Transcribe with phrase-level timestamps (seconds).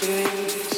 [0.00, 0.69] doing